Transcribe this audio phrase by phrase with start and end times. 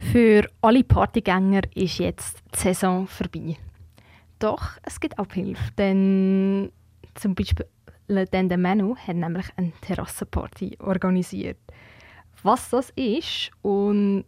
[0.00, 3.56] Für alle Partygänger ist jetzt die Saison vorbei.
[4.38, 6.72] Doch es gibt Abhilfe, denn
[7.14, 7.66] zum Beispiel
[8.08, 11.58] denn der Manu hat nämlich eine Terrassenparty organisiert.
[12.42, 14.24] Was das ist und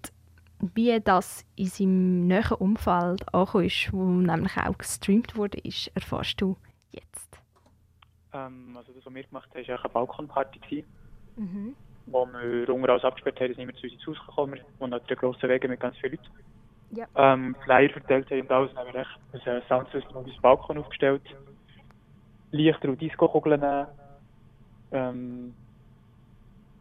[0.61, 6.41] wie das in seinem näheren Umfeld angekommen ist, wo nämlich auch gestreamt wurde, ist, erfährst
[6.41, 6.57] du
[6.93, 7.41] jetzt.
[8.33, 10.85] Ähm, also das, was wir gemacht haben, war eine Balkonparty.
[11.37, 11.75] Mhm
[12.07, 15.07] wo wir unter uns abgesperrt haben, sind wir zu uns ins Haus gekommen, wo auf
[15.07, 16.29] der grossen Wege mit ganz vielen Leuten
[16.93, 17.07] ja.
[17.17, 18.75] ähm, Flyer verteilt haben und alles.
[18.75, 21.23] Dann haben wir echt ein Soundsystem auf unserem Balkon aufgestellt,
[22.51, 23.87] Lichter und Disco-Kugeln,
[24.93, 25.55] ähm,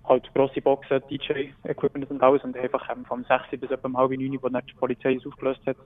[0.04, 4.12] halt grosse Boxen, DJ-Equipment und alles und einfach ähm, vom 6 bis etwa um halb
[4.12, 5.78] 9 wo dann die Polizei es aufgelöst hat,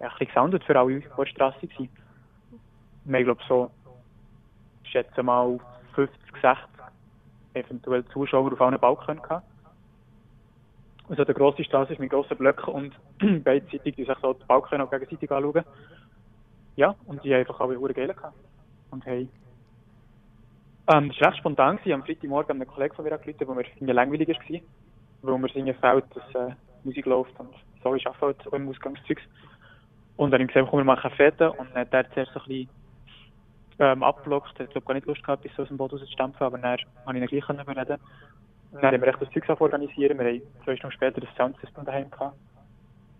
[0.00, 1.88] ein bisschen gesoundet für alle, die auf der Straße waren.
[3.04, 3.70] Wir haben, glaube so,
[4.82, 5.60] ich schätze mal
[5.94, 6.73] 50, 60
[7.54, 9.46] eventuell Zuschauer auf allen Balkonen gehabt.
[11.08, 12.94] Also eine grosse Straße ist mit grossen Blöcken und
[13.44, 15.64] beidseitig die sich so die Balkone auch gegenseitig anschauen.
[16.76, 18.34] Ja, und die haben einfach alle Uhren geil gehabt.
[18.90, 19.28] Und hey,
[20.92, 21.76] ähm, das war recht spontan.
[21.76, 21.92] Gewesen.
[21.92, 24.60] Am Freitagmorgen haben einen Kollegen von mir angerufen, der mir irgendwie langweilig war,
[25.22, 29.22] weil mir singen fällt, dass äh, Musik läuft und so ist auch halt im Ausgangszeugs.
[30.16, 32.40] Und dann habe ich gesagt, komm, wir machen Fete und dann hat er zuerst so
[32.40, 32.68] ein bisschen
[33.78, 34.58] ähm, abgeblockt.
[34.60, 37.32] Ich glaube gar nicht Lust gehabt, bis aus dem Boot rauszustampfen, aber dann konnte ich
[37.32, 38.00] ihn gleich überreden.
[38.72, 40.18] Dann haben wir echt das Zeug organisieren.
[40.18, 42.36] Wir haben zwei Stunden später das Soundsystem daheim gehabt.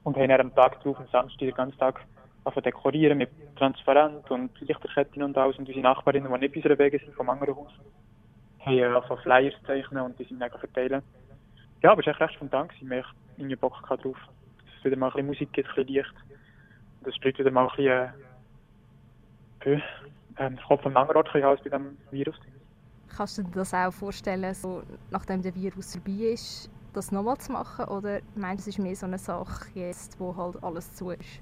[0.03, 2.01] Und haben dann am Tag drauf, am Samstag, den ganzen Tag
[2.45, 5.57] angefangen dekorieren mit Transparent und Lichterketten und alles.
[5.57, 7.73] Und unsere Nachbarinnen, die nicht bei unserer Wege sind, vom anderen Haus,
[8.61, 11.03] haben angefangen Flyers zeichnen und die sind dann verteilen.
[11.83, 12.69] Ja, aber es war echt recht spontan.
[12.81, 14.01] Wir haben irgendwie Bock drauf.
[14.03, 16.15] Dass es wieder mal ein bisschen Musik gibt, ein bisschen Licht.
[17.01, 17.77] Und dass die wieder mal ein
[19.61, 19.81] bisschen, äh,
[20.39, 22.37] ähm, von einem anderen Ort als bei diesem Virus.
[23.17, 27.53] Kannst du dir das auch vorstellen, so, nachdem der Virus vorbei ist, das nochmal zu
[27.53, 27.87] machen?
[27.87, 31.41] Oder meinst du, es ist mehr so eine Sache jetzt, wo halt alles zu ist?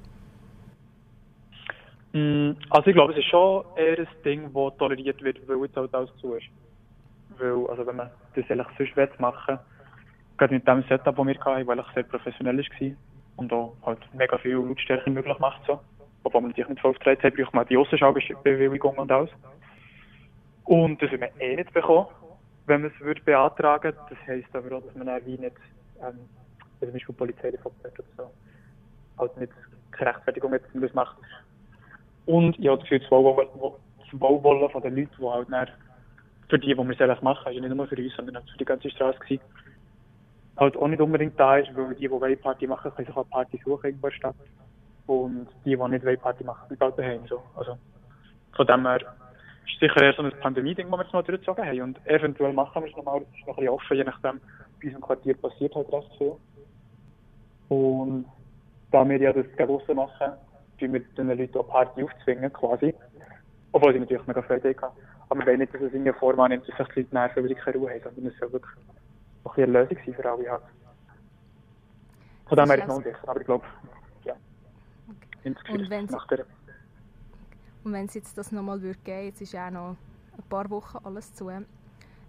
[2.12, 5.76] Mm, also ich glaube, es ist schon eher ein Ding, das toleriert wird, weil jetzt
[5.76, 6.46] halt alles zu ist.
[7.38, 9.58] Weil, also wenn man das eigentlich sonst machen
[10.42, 12.96] gerade mit dem Setup, das wir hatten, weil ich sehr professionell war
[13.36, 15.60] und auch halt mega viel Lautstärke möglich macht.
[15.66, 15.80] So
[16.24, 19.30] obwohl man natürlich nicht auftreten hat, braucht man die Aussenschauebewilligung und alles.
[20.64, 22.06] Und das wird man eh nicht bekommen,
[22.66, 23.92] wenn man es würde beantragen.
[24.08, 25.56] Das heisst aber auch, dass man dann wie nicht,
[26.00, 26.20] ähm,
[26.80, 28.30] zum Beispiel Polizei davon oder so,
[29.18, 29.52] halt nicht
[29.90, 31.16] keine Rechtfertigung hat, dass man das macht.
[32.26, 33.10] Und ich habe das Gefühl, das
[34.20, 35.68] Wohlwollen von den Leuten, die halt dann,
[36.48, 38.48] für die, die wir es ehrlich machen, ist ja nicht nur für uns, sondern auch
[38.50, 39.42] für die ganze Straße gewesen,
[40.56, 43.60] halt auch nicht unbedingt da ist, weil die, die Party machen, können sich auch Party
[43.64, 44.36] suchen irgendwo in der Stadt.
[45.06, 47.26] Und die, die nicht Party machen, bleiben halt daheim.
[47.26, 47.42] So.
[47.56, 47.76] Also,
[48.54, 49.00] von dem her
[49.66, 51.82] ist sicher eher so ein Pandemie-Ding, das wir jetzt mal durchgezogen haben.
[51.82, 54.40] Und eventuell machen wir es nochmal, das ist noch ein bisschen offen, je nachdem,
[54.80, 56.36] bei unserem Quartier passiert halt recht viel.
[57.68, 58.26] Und
[58.90, 60.32] da wir ja das draussen machen,
[60.78, 62.94] tun wir den Leuten auch Party aufzwingen, quasi.
[63.72, 64.94] Obwohl sie natürlich mega Freude haben.
[65.28, 67.48] Aber wir wollen nicht, dass es in Form annimmt, dass sich die Leute nerven, weil
[67.48, 68.72] sie keine Ruhe haben, sondern es soll wirklich
[69.44, 70.50] auch eine Lösung sein für alle.
[70.50, 70.62] Halt.
[72.48, 73.64] Von dem her ist es noch unsicher, aber ich glaube,
[75.44, 76.08] und wenn
[77.84, 79.96] und wenn es jetzt das nochmal würde geben, jetzt ist ja auch noch
[80.36, 81.50] ein paar Wochen alles zu,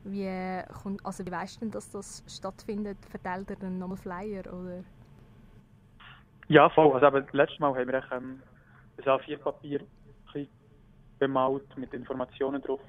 [0.06, 2.98] wie, kommt, also wie weißt du denn, dass das stattfindet?
[3.10, 4.84] Verteilt ihr dann nochmal Flyer, oder?
[6.50, 6.92] Ja, voll.
[6.94, 8.42] Also aber letztes Mal haben wir ähm,
[8.98, 9.82] ein A4-Papier
[11.20, 12.82] bemalt mit Informationen drauf.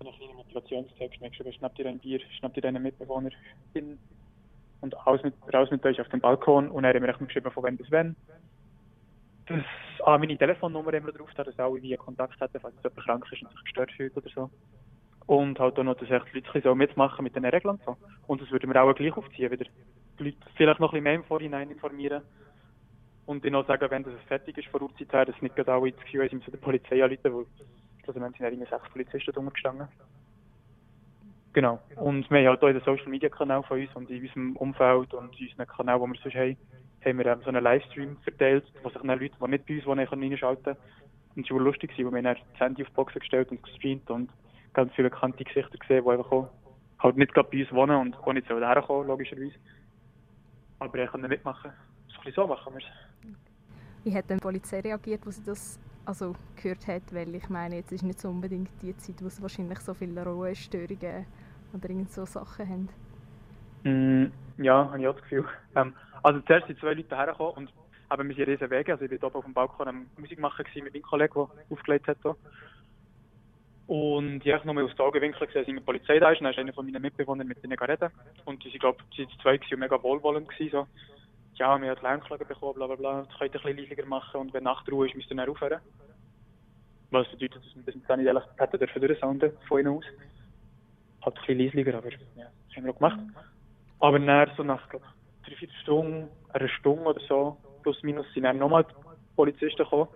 [0.00, 3.30] Ein kleiner Motivationstext, mir geschrieben, schnapp dir ein Bier, schnapp dir deine Mitbewohner
[3.74, 3.98] hin
[4.80, 6.68] und raus mit, raus mit euch auf den Balkon.
[6.70, 8.16] Und dann haben wir geschrieben, von wem bis wenn
[9.48, 13.24] dass ah, meine Telefonnummer immer drauf da, dass alle wie Kontakt hätten, falls jemand krank
[13.32, 14.50] ist und sich gestört fühlt oder so.
[15.26, 17.96] Und halt auch noch, dass die Leute so mitmachen mit den Regeln und so.
[18.26, 19.66] Und das würden wir auch gleich aufziehen, wieder
[20.18, 22.22] die Leute vielleicht noch ein bisschen mehr im Vorhinein informieren.
[23.26, 25.92] Und ihnen auch sagen, wenn das fertig ist vor Uhrzeit her, dass nicht gerade alle
[25.92, 29.88] das Gefühl haben, sie müssen der Polizei anrufen, weil wir sind ja sechs Polizisten rumgestanden.
[31.52, 31.80] Genau.
[31.96, 35.12] Und wir haben halt auch den Social Media Kanal von uns und in unserem Umfeld
[35.12, 36.56] und in unseren Kanal, wo wir sonst haben,
[37.04, 39.86] haben wir ähm, so einen Livestream verteilt, wo sich dann Leute, die nicht bei uns
[39.86, 40.76] wohnen, reinschalten können.
[41.36, 44.10] Und es war lustig, weil wir haben das Handy auf die Boxen gestellt und gestreamt
[44.10, 44.30] und
[44.74, 46.50] ganz viele bekannte Gesichter gesehen, die einfach auch
[46.98, 49.54] halt nicht gerade bei uns wohnen und auch nicht so herkommen, logischerweise.
[50.80, 51.72] Aber er können mitmachen.
[52.08, 53.34] So, so machen wir es.
[54.04, 57.02] Wie hat denn die Polizei reagiert, als sie das also gehört hat?
[57.12, 60.24] Weil ich meine, jetzt ist nicht so unbedingt die Zeit, wo sie wahrscheinlich so viele
[60.24, 61.26] Ruhestörungen
[61.72, 62.88] oder irgend so Sachen haben.
[63.84, 65.44] Mm, ja, habe ich auch das Gefühl.
[65.76, 67.72] Ähm, also zuerst sind zwei Leute hergekommen und
[68.10, 68.92] haben wir sind riesen Wege.
[68.92, 72.08] Also ich war oben auf dem Balkon am Musik machen mit meinem Kollegen, der aufgelegt
[72.08, 72.18] hat.
[73.86, 76.40] Und ich habe nochmal aus den Augenwinkel gesehen, dass eine Polizei da ist.
[76.40, 78.12] Und dann ist einer von meinen Mitbewohnern mit denen geredet.
[78.44, 80.70] Und sind, glaube ich, zwei und mega wohlwollend gewesen.
[80.70, 80.86] So.
[81.58, 84.40] ja, wir haben Lärmklagen bekommen, bla bla bla, das könnt ihr ein bisschen leisiger machen
[84.40, 85.80] und wenn Nachtruhe ist, müsst ihr dann aufhören.
[87.10, 90.04] Was bedeutet, dass wir bis dann nicht ehrlich hätten dürfen durchsaunden von ihnen aus.
[91.22, 93.18] Halt ein bisschen leisiger, aber ja, das haben wir auch gemacht.
[94.00, 95.04] Aber dann so nach, glaube
[95.44, 98.86] drei, vier Stunden, einer Stunde oder so, plus minus, sind dann nochmal
[99.36, 100.08] Polizisten gekommen.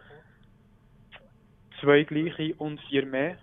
[1.81, 3.37] Zwei gleiche und vier mehr.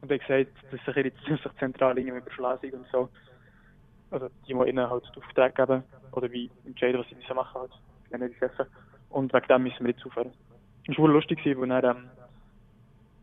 [0.00, 3.08] Und er gesagt, dass sich ihre ziemlich zentral irgendwie überschlagen und so.
[4.10, 7.60] Also die, die ihnen halt die Aufträge geben oder wie entscheiden, was sie müssen machen
[7.60, 7.70] halt,
[8.10, 8.56] wenn die Chefs.
[9.10, 10.32] Und wegen dem müssen wir jetzt aufhören.
[10.88, 12.10] Es war lustig, weil er, ähm,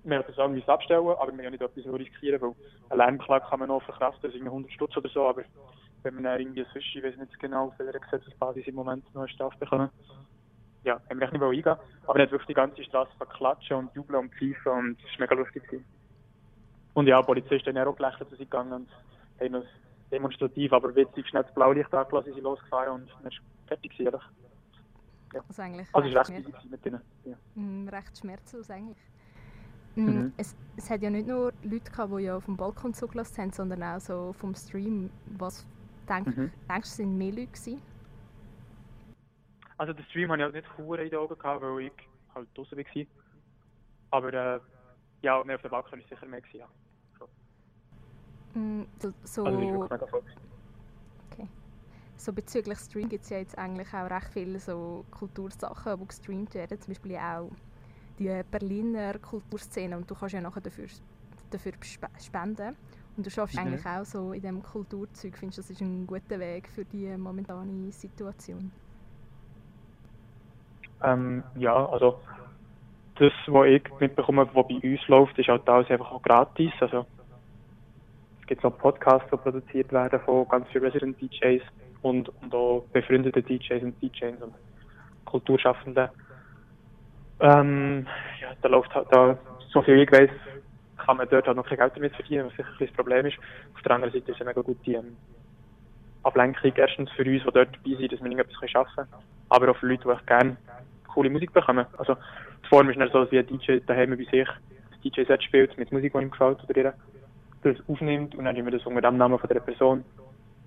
[0.03, 2.55] wir haben sagen, wie es abstellen, aber wir ja nicht etwas riskieren, weil
[2.89, 5.43] eine Lärmklage kann man noch verkraften, das ist 100 Stutz oder so, aber
[6.03, 9.21] wenn man dann irgendwie sonst, ich weiß nicht genau, auf welcher Gesetzesbasis im Moment noch
[9.21, 9.89] eine Strafe bekommen,
[10.83, 11.75] ja, haben wir echt nicht eingehen
[12.07, 15.27] aber er hat wirklich die ganze Straße verklatschen und jubeln und pfeifen und es war
[15.27, 15.63] mega lustig.
[15.63, 15.85] Gewesen.
[16.93, 18.89] Und ja, die Polizisten haben auch gelächelt, dass sie gegangen und
[19.39, 19.65] haben uns
[20.11, 24.19] demonstrativ, aber witzig schnell das Blaulicht angelassen, sind losgefahren und dann ist fertig gewesen,
[25.33, 25.41] ja.
[25.47, 27.01] Also eigentlich also recht, recht mit denen.
[27.23, 27.35] Ja.
[27.55, 28.97] Mm, recht schmerzlos eigentlich.
[29.95, 30.33] Mm, mhm.
[30.37, 33.51] Es, es hat ja nicht nur Leute gehabt, die ja auf dem Balkon zugelassen haben,
[33.51, 35.11] sondern auch so vom Stream.
[35.37, 35.67] Was
[36.09, 36.51] denk, mhm.
[36.69, 37.81] denkst du, sind mehr Leute gewesen?
[39.77, 41.91] Also den Stream hatte ich halt nicht Huren in den Augen, gehabt, weil ich
[42.35, 43.05] halt draußen war.
[44.11, 44.59] Aber äh,
[45.21, 46.67] ja, mehr auf dem Balkon ist sicher mehr gewesen, ja.
[48.55, 49.87] Mm, so, also,
[51.31, 51.47] okay.
[52.17, 56.55] so bezüglich Stream gibt es ja jetzt eigentlich auch recht viele so Kultursachen, die gestreamt
[56.55, 57.51] werden, zum Beispiel auch
[58.17, 60.87] die Berliner Kulturszene und du kannst ja nachher dafür,
[61.51, 61.73] dafür
[62.19, 62.75] spenden.
[63.17, 66.39] Und du schaffst eigentlich auch so in diesem Kulturzeug, findest du, das ist ein guter
[66.39, 68.71] Weg für die momentane Situation?
[71.03, 72.19] Ähm, ja, also
[73.15, 76.71] das, was ich mitbekomme, was bei uns läuft, ist halt alles einfach auch gratis.
[76.79, 77.05] Also
[78.49, 81.61] gibt noch Podcasts, die produziert werden von ganz vielen Resident DJs
[82.01, 84.53] und, und auch befreundete DJs und DJs und
[85.25, 86.09] Kulturschaffenden.
[87.41, 88.07] Ähm,
[88.41, 89.37] ja, da läuft halt da,
[89.71, 90.31] so viel ich weiß,
[91.09, 93.37] kann man dort halt noch kein Geld damit verdienen, was sicher ein das Problem ist.
[93.73, 95.17] Auf der anderen Seite ist es eine gute ähm,
[96.21, 99.77] Ablenkung, erstens für uns, die dort dabei sind, dass wir irgendetwas arbeiten können, aber auch
[99.77, 100.57] für Leute, die auch gerne
[101.07, 101.87] coole Musik bekommen.
[101.97, 102.15] Also
[102.63, 104.47] die Form ist nicht so, wie ein DJ daheim bei sich
[104.91, 106.93] das DJ-Set spielt mit Musik, die ihm gefällt oder ihr
[107.63, 110.05] das aufnimmt und dann wir das unter dem Namen von der Person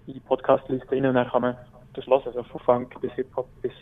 [0.09, 1.57] in die Podcast-Liste rein und dann kann man
[1.95, 3.73] das hören, also von Funk bis Hip-Hop bis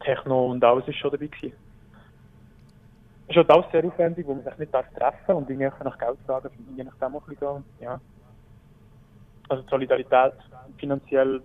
[0.00, 1.67] Techno und alles ist schon dabei gewesen.
[3.28, 6.18] Ist halt alles sehr aufwendig, wo man sich nicht darf treffen und irgendwie nach Geld
[6.26, 8.00] fragen, je nachdem auch ein bisschen, ja.
[9.48, 10.34] Also die Solidarität
[10.78, 11.42] finanziell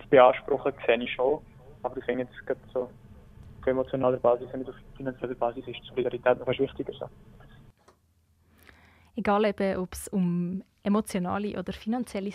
[0.00, 1.40] zu beanspruchen, sehe ich schon,
[1.82, 6.38] aber ich finde jetzt gerade so auf emotionaler Basis, nicht auf finanzieller Basis ist Solidarität
[6.38, 6.92] noch wichtiger.
[6.92, 7.08] So.
[9.16, 9.44] Egal
[9.78, 12.30] ob es um emotionale oder finanzielle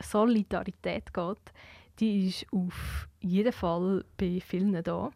[0.00, 1.52] Solidarität geht,
[1.98, 5.10] die ist auf jeden Fall bei vielen da.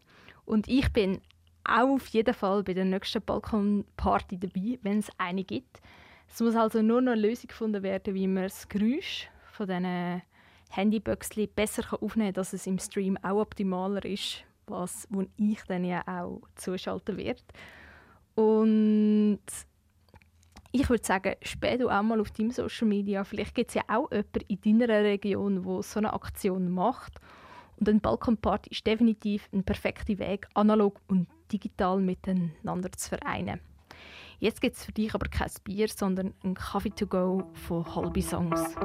[0.45, 1.21] Und ich bin
[1.67, 5.81] auch auf jeden Fall bei der nächsten Balkonparty dabei, wenn es eine gibt.
[6.27, 10.21] Es muss also nur noch eine Lösung gefunden werden, wie man das Geräusch von diesen
[10.69, 15.85] Handyböckchen besser aufnehmen kann, dass es im Stream auch optimaler ist, was wo ich dann
[15.85, 17.41] ja auch zuschalten werde.
[18.35, 19.39] Und
[20.71, 23.23] ich würde sagen, später du auch mal auf deinem Social Media.
[23.23, 27.13] Vielleicht gibt es ja auch jemanden in deiner Region, der so eine Aktion macht.
[27.77, 33.59] Und eine Balkonparty ist definitiv ein perfekter Weg, analog und digital miteinander zu vereinen.
[34.39, 38.21] Jetzt gibt es für dich aber kein Bier, sondern ein Kaffee to go von halbe
[38.21, 38.75] Songs.